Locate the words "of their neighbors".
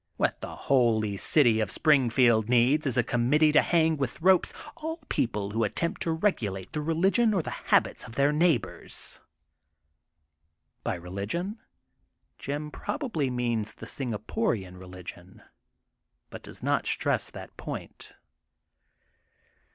8.05-9.19